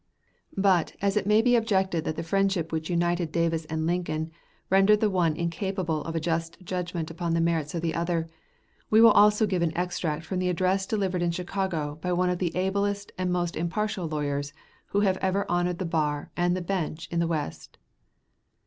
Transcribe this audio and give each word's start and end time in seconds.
But, 0.57 0.95
as 0.99 1.15
it 1.15 1.27
may 1.27 1.43
be 1.43 1.55
objected 1.55 2.05
that 2.05 2.15
the 2.15 2.23
friendship 2.23 2.71
which 2.71 2.89
united 2.89 3.31
Davis 3.31 3.65
and 3.65 3.85
Lincoln 3.85 4.31
rendered 4.67 4.99
the 4.99 5.11
one 5.11 5.35
incapable 5.35 6.03
of 6.05 6.15
a 6.15 6.19
just 6.19 6.59
judgment 6.63 7.11
upon 7.11 7.35
the 7.35 7.39
merits 7.39 7.75
of 7.75 7.83
the 7.83 7.93
other, 7.93 8.27
we 8.89 8.99
will 8.99 9.11
also 9.11 9.45
give 9.45 9.61
an 9.61 9.77
extract 9.77 10.25
from 10.25 10.39
the 10.39 10.49
address 10.49 10.87
delivered 10.87 11.21
in 11.21 11.29
Chicago 11.29 11.99
by 12.01 12.11
one 12.13 12.31
of 12.31 12.39
the 12.39 12.55
ablest 12.55 13.11
and 13.15 13.31
most 13.31 13.55
impartial 13.55 14.07
lawyers 14.09 14.53
who 14.87 15.01
have 15.01 15.17
ever 15.17 15.45
honored 15.47 15.77
the 15.77 15.85
bar 15.85 16.31
and 16.35 16.57
the 16.57 16.61
bench 16.61 17.07
in 17.11 17.19
the 17.19 17.27
West. 17.27 17.77